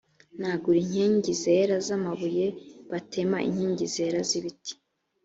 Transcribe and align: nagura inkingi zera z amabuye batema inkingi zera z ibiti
nagura 0.39 0.77
inkingi 0.85 1.31
zera 1.43 1.75
z 1.85 1.87
amabuye 1.97 2.45
batema 2.91 3.37
inkingi 3.47 3.85
zera 3.95 4.19
z 4.29 4.31
ibiti 4.39 4.73